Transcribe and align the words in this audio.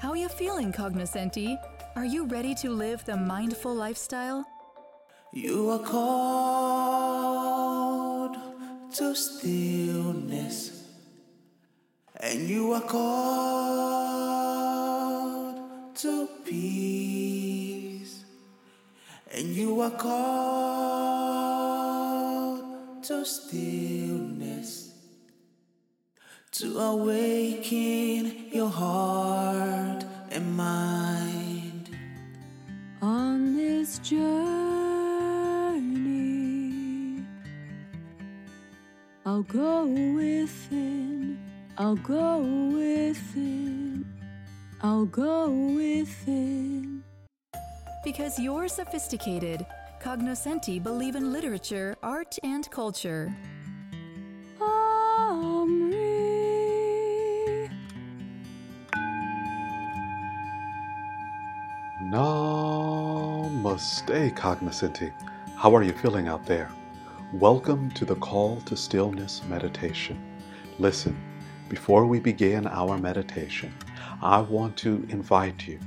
How 0.00 0.10
are 0.10 0.16
you 0.16 0.28
feeling, 0.28 0.70
cognoscenti? 0.72 1.58
Are 1.96 2.04
you 2.04 2.24
ready 2.26 2.54
to 2.62 2.70
live 2.70 3.04
the 3.04 3.16
mindful 3.16 3.74
lifestyle? 3.74 4.46
You 5.32 5.70
are 5.70 5.80
called 5.80 7.18
to 8.94 9.14
stillness, 9.16 10.84
and 12.20 12.48
you 12.48 12.72
are 12.74 12.80
called 12.80 13.16
to 15.96 16.28
peace, 16.44 18.22
and 19.32 19.48
you 19.48 19.80
are 19.80 19.90
called 19.90 20.22
to 23.02 23.24
stillness, 23.24 24.92
to 26.52 26.78
awaken 26.78 28.46
your 28.52 28.70
heart 28.70 29.07
go 39.48 39.86
within, 39.86 41.38
I'll 41.78 41.96
go 41.96 42.38
within, 42.38 44.04
I'll 44.82 45.06
go 45.06 45.48
within. 45.50 47.02
Because 48.04 48.38
you're 48.38 48.68
sophisticated, 48.68 49.64
cognoscenti 50.00 50.78
believe 50.78 51.16
in 51.16 51.32
literature, 51.32 51.96
art, 52.02 52.38
and 52.42 52.70
culture. 52.70 53.34
Omri. 54.60 55.96
Namaste, 62.02 63.16
cognoscenti. 64.36 65.10
How 65.56 65.74
are 65.74 65.82
you 65.82 65.92
feeling 65.92 66.28
out 66.28 66.44
there? 66.44 66.68
Welcome 67.34 67.90
to 67.90 68.06
the 68.06 68.14
Call 68.14 68.58
to 68.62 68.74
Stillness 68.74 69.42
meditation. 69.50 70.18
Listen, 70.78 71.14
before 71.68 72.06
we 72.06 72.20
begin 72.20 72.66
our 72.66 72.96
meditation, 72.96 73.74
I 74.22 74.40
want 74.40 74.78
to 74.78 75.06
invite 75.10 75.68
you 75.68 75.78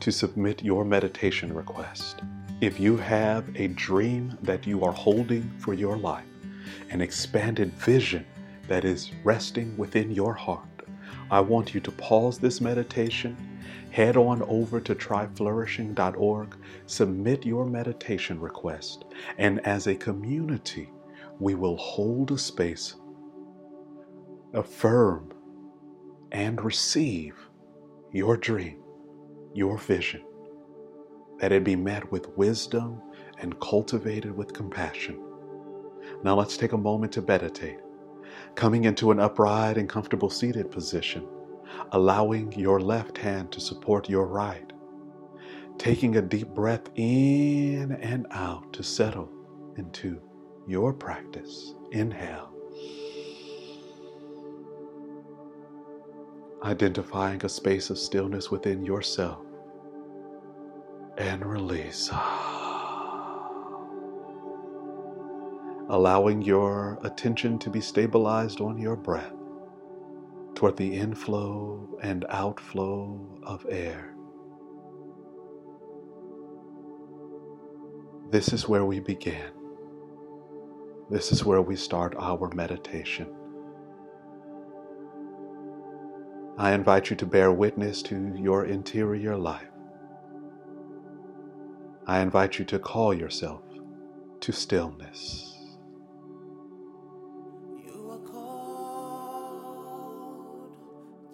to 0.00 0.12
submit 0.12 0.62
your 0.62 0.84
meditation 0.84 1.54
request. 1.54 2.20
If 2.60 2.78
you 2.78 2.98
have 2.98 3.48
a 3.56 3.68
dream 3.68 4.36
that 4.42 4.66
you 4.66 4.84
are 4.84 4.92
holding 4.92 5.50
for 5.58 5.72
your 5.72 5.96
life, 5.96 6.26
an 6.90 7.00
expanded 7.00 7.72
vision 7.72 8.26
that 8.68 8.84
is 8.84 9.10
resting 9.24 9.74
within 9.78 10.10
your 10.10 10.34
heart, 10.34 10.68
I 11.30 11.40
want 11.40 11.72
you 11.72 11.80
to 11.80 11.90
pause 11.92 12.36
this 12.36 12.60
meditation, 12.60 13.57
head 13.90 14.16
on 14.16 14.42
over 14.42 14.80
to 14.80 14.94
tryflourishing.org, 14.94 16.56
submit 16.86 17.46
your 17.46 17.66
meditation 17.66 18.40
request, 18.40 19.04
and 19.38 19.64
as 19.66 19.86
a 19.86 19.94
community, 19.94 20.90
we 21.40 21.54
will 21.54 21.76
hold 21.76 22.30
a 22.30 22.38
space, 22.38 22.96
affirm, 24.52 25.32
and 26.32 26.62
receive 26.64 27.36
your 28.12 28.36
dream, 28.36 28.82
your 29.54 29.78
vision, 29.78 30.22
that 31.38 31.52
it 31.52 31.64
be 31.64 31.76
met 31.76 32.10
with 32.10 32.36
wisdom 32.36 33.00
and 33.38 33.58
cultivated 33.60 34.36
with 34.36 34.52
compassion. 34.52 35.20
Now 36.24 36.34
let's 36.34 36.56
take 36.56 36.72
a 36.72 36.78
moment 36.78 37.12
to 37.12 37.22
meditate 37.22 37.78
coming 38.54 38.84
into 38.84 39.10
an 39.10 39.20
upright 39.20 39.76
and 39.76 39.88
comfortable 39.88 40.30
seated 40.30 40.70
position, 40.70 41.26
allowing 41.92 42.52
your 42.52 42.80
left 42.80 43.18
hand 43.18 43.52
to 43.52 43.60
support 43.60 44.08
your 44.08 44.26
right, 44.26 44.72
taking 45.78 46.16
a 46.16 46.22
deep 46.22 46.48
breath 46.48 46.88
in 46.94 47.92
and 47.92 48.26
out 48.30 48.72
to 48.72 48.82
settle 48.82 49.30
into 49.76 50.20
your 50.66 50.92
practice. 50.92 51.74
Inhale. 51.92 52.52
Identifying 56.62 57.44
a 57.44 57.48
space 57.48 57.90
of 57.90 57.98
stillness 57.98 58.50
within 58.50 58.84
yourself 58.84 59.44
and 61.16 61.44
release. 61.44 62.10
allowing 65.88 66.42
your 66.42 66.98
attention 67.02 67.58
to 67.58 67.70
be 67.70 67.80
stabilized 67.80 68.60
on 68.60 68.76
your 68.78 68.96
breath 68.96 69.37
toward 70.58 70.76
the 70.76 70.92
inflow 70.92 71.88
and 72.02 72.24
outflow 72.30 73.24
of 73.44 73.64
air. 73.70 74.12
This 78.32 78.52
is 78.52 78.68
where 78.68 78.84
we 78.84 78.98
begin. 78.98 79.52
This 81.10 81.30
is 81.30 81.44
where 81.44 81.62
we 81.62 81.76
start 81.76 82.16
our 82.18 82.52
meditation. 82.56 83.32
I 86.58 86.72
invite 86.72 87.08
you 87.08 87.14
to 87.14 87.24
bear 87.24 87.52
witness 87.52 88.02
to 88.02 88.34
your 88.36 88.64
interior 88.64 89.36
life. 89.36 89.70
I 92.08 92.18
invite 92.18 92.58
you 92.58 92.64
to 92.64 92.80
call 92.80 93.14
yourself 93.14 93.62
to 94.40 94.50
stillness. 94.50 95.54
You 97.76 98.10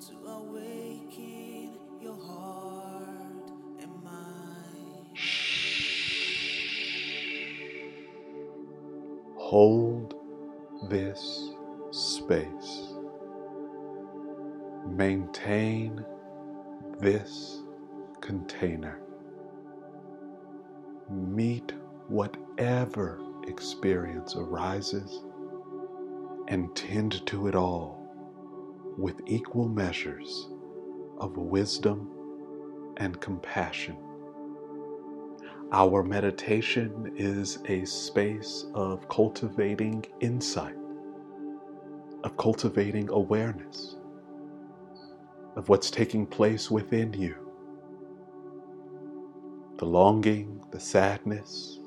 to 0.07 0.15
awaken 0.27 1.69
your 2.01 2.17
heart 2.17 3.51
and 3.79 3.93
mind. 4.03 5.17
Hold 9.35 10.15
this 10.89 11.44
space. 12.25 12.93
Maintain 14.87 16.03
this 16.99 17.61
container. 18.21 18.99
Meet 21.09 21.73
whatever 22.07 23.21
experience 23.47 24.35
arises 24.35 25.23
and 26.47 26.75
tend 26.75 27.25
to 27.27 27.47
it 27.47 27.55
all 27.55 28.09
with 28.97 29.21
equal 29.27 29.67
measures 29.69 30.49
of 31.19 31.37
wisdom 31.37 32.09
and 32.97 33.21
compassion. 33.21 33.97
Our 35.71 36.03
meditation 36.03 37.13
is 37.17 37.59
a 37.67 37.85
space 37.85 38.65
of 38.73 39.07
cultivating 39.09 40.05
insight, 40.21 40.75
of 42.25 42.35
cultivating 42.37 43.07
awareness 43.09 43.95
of 45.55 45.69
what's 45.69 45.91
taking 45.91 46.25
place 46.25 46.71
within 46.71 47.13
you. 47.13 47.35
The 49.77 49.85
longing, 49.85 50.65
the 50.71 50.79
sadness, 50.79 51.79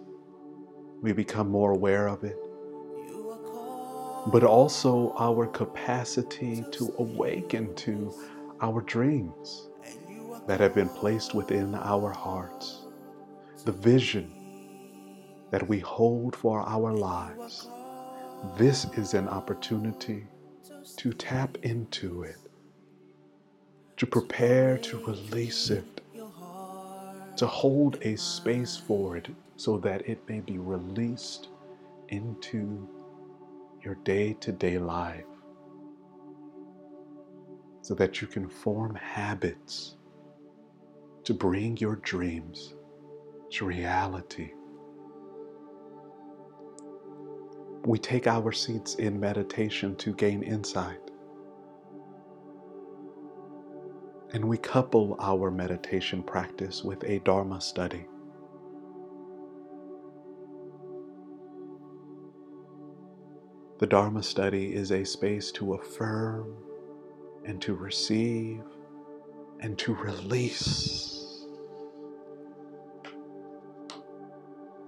we 1.02 1.12
become 1.12 1.50
more 1.50 1.72
aware 1.72 2.06
of 2.06 2.22
it, 2.22 2.38
but 4.30 4.44
also 4.44 5.12
our 5.18 5.46
capacity 5.46 6.64
to 6.70 6.94
awaken 6.98 7.74
to 7.74 8.14
our 8.60 8.80
dreams 8.82 9.68
that 10.46 10.60
have 10.60 10.74
been 10.74 10.88
placed 10.88 11.34
within 11.34 11.74
our 11.74 12.12
hearts, 12.12 12.86
the 13.64 13.72
vision 13.72 14.32
that 15.50 15.66
we 15.68 15.80
hold 15.80 16.36
for 16.36 16.60
our 16.60 16.92
lives. 16.92 17.68
This 18.56 18.86
is 18.96 19.14
an 19.14 19.28
opportunity 19.28 20.26
to 20.96 21.12
tap 21.12 21.58
into 21.62 22.22
it, 22.22 22.38
to 23.96 24.06
prepare 24.06 24.78
to 24.78 24.98
release 25.04 25.70
it, 25.70 26.00
to 27.36 27.46
hold 27.46 27.98
a 28.02 28.16
space 28.16 28.76
for 28.76 29.16
it 29.16 29.28
so 29.56 29.78
that 29.78 30.08
it 30.08 30.20
may 30.28 30.40
be 30.40 30.58
released 30.58 31.48
into 32.08 32.88
your 33.82 33.96
day 33.96 34.34
to 34.34 34.52
day 34.52 34.78
life, 34.78 35.24
so 37.82 37.94
that 37.94 38.20
you 38.20 38.28
can 38.28 38.48
form 38.48 38.94
habits 38.94 39.96
to 41.24 41.34
bring 41.34 41.76
your 41.78 41.96
dreams 41.96 42.74
to 43.50 43.66
reality. 43.66 44.52
We 47.88 47.98
take 47.98 48.28
our 48.28 48.52
seats 48.52 48.96
in 48.96 49.20
meditation 49.20 49.96
to 49.96 50.14
gain 50.14 50.44
insight. 50.44 51.00
and 54.34 54.44
we 54.44 54.58
couple 54.58 55.16
our 55.20 55.50
meditation 55.50 56.22
practice 56.22 56.84
with 56.84 57.02
a 57.04 57.20
Dharma 57.20 57.60
study. 57.60 58.06
The 63.78 63.86
Dharma 63.86 64.22
study 64.22 64.74
is 64.74 64.92
a 64.92 65.04
space 65.04 65.52
to 65.52 65.74
affirm 65.74 66.54
and 67.46 67.62
to 67.62 67.74
receive 67.74 68.62
and 69.60 69.78
to 69.78 69.94
release 69.94 71.46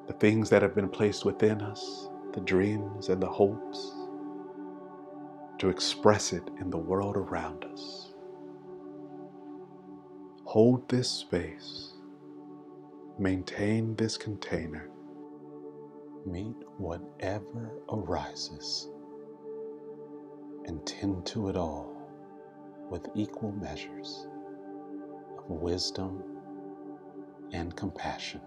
the 0.08 0.14
things 0.14 0.50
that 0.50 0.62
have 0.62 0.76
been 0.76 0.90
placed 0.90 1.24
within 1.24 1.62
us, 1.62 2.09
the 2.34 2.40
dreams 2.42 3.08
and 3.08 3.22
the 3.22 3.28
hopes, 3.28 3.92
to 5.58 5.68
express 5.68 6.32
it 6.32 6.44
in 6.60 6.70
the 6.70 6.78
world 6.78 7.16
around 7.16 7.64
us. 7.66 8.12
Hold 10.44 10.88
this 10.88 11.08
space, 11.10 11.94
maintain 13.18 13.96
this 13.96 14.16
container, 14.18 14.90
meet 16.26 16.56
whatever 16.78 17.72
arises, 17.90 18.88
and 20.66 20.86
tend 20.86 21.26
to 21.26 21.48
it 21.50 21.56
all 21.56 21.96
with 22.90 23.08
equal 23.14 23.52
measures 23.52 24.26
of 25.38 25.50
wisdom 25.50 26.22
and 27.52 27.76
compassion. 27.76 28.40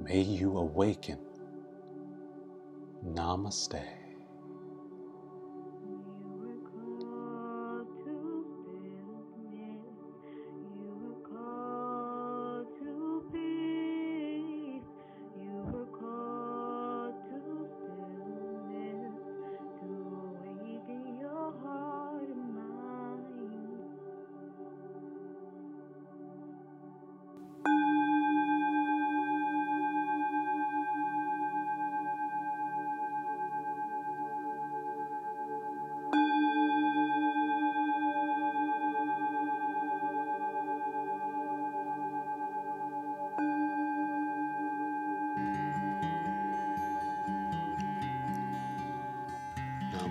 May 0.00 0.22
you 0.22 0.58
awaken. 0.58 1.18
Namaste. 3.02 4.07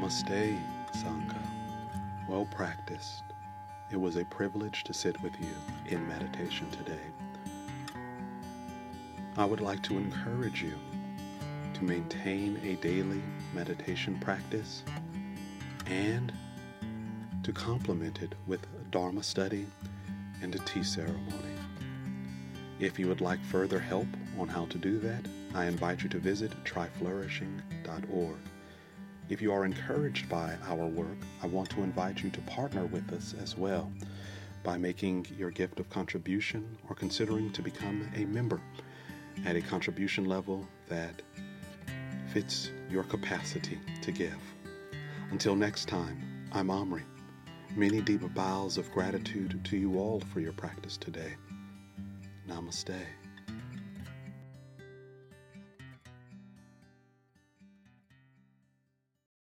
Namaste, 0.08 0.58
Sangha. 0.94 1.38
Well 2.30 2.46
practiced. 2.46 3.24
It 3.92 4.00
was 4.00 4.16
a 4.16 4.24
privilege 4.24 4.86
to 4.86 4.94
sit 4.94 5.22
with 5.22 5.34
you 5.38 5.50
in 5.88 6.08
meditation 6.08 6.72
today. 6.72 7.08
I 9.36 9.44
would 9.44 9.60
like 9.60 9.84
to 9.84 9.98
encourage 9.98 10.64
you 10.64 10.76
to 11.74 11.84
maintain 11.84 12.58
a 12.64 12.76
daily 12.76 13.22
meditation 13.54 14.18
practice 14.20 14.82
and 15.88 16.32
to 17.44 17.52
complement 17.52 18.22
it 18.22 18.34
with 18.46 18.66
Dharma 18.92 19.24
study 19.24 19.68
and 20.42 20.56
a 20.56 20.60
tea 20.60 20.84
ceremony. 20.84 21.58
If 22.80 22.98
you 22.98 23.10
would 23.10 23.20
like 23.20 23.44
further 23.44 23.80
help 23.80 24.08
on 24.40 24.48
how 24.48 24.68
to 24.68 24.78
do 24.78 25.00
that, 25.00 25.26
I 25.54 25.66
invite 25.66 26.02
you 26.02 26.08
to 26.10 26.18
visit 26.18 26.52
tryflourishing.org. 26.64 28.38
If 29.30 29.42
you 29.42 29.52
are 29.52 29.66
encouraged 29.66 30.30
by 30.30 30.56
our 30.68 30.86
work, 30.86 31.18
I 31.44 31.48
want 31.48 31.70
to 31.72 31.84
invite 31.84 32.24
you 32.24 32.30
to 32.30 32.42
partner 32.42 32.86
with 32.86 33.12
us 33.12 33.36
as 33.42 33.58
well 33.58 33.92
by 34.64 34.78
making 34.78 35.28
your 35.38 35.52
gift 35.52 35.82
of 35.82 35.90
contribution 35.90 36.78
or 36.88 36.96
considering 36.96 37.52
to 37.52 37.62
become 37.62 38.10
a 38.16 38.24
member 38.26 38.62
at 39.46 39.58
a 39.58 39.62
contribution 39.62 40.26
level 40.26 40.66
that 40.88 41.22
fits 42.34 42.72
your 42.90 43.04
capacity 43.04 43.80
to 44.02 44.12
give. 44.14 44.40
Until 45.32 45.56
next 45.56 45.90
time, 45.90 46.48
I'm 46.54 46.70
Omri. 46.70 47.04
Many 47.76 48.02
deep 48.02 48.22
bows 48.34 48.78
of 48.78 48.90
gratitude 48.94 49.60
to 49.66 49.78
you 49.78 50.00
all 50.00 50.22
for 50.22 50.40
your 50.40 50.54
practice 50.54 50.96
today. 50.96 51.36
Namaste. 52.48 52.96